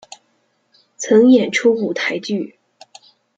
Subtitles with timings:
[0.97, 2.55] 曾演出舞台剧。